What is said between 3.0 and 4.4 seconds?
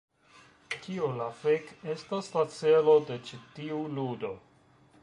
de ĉi tiu ludo?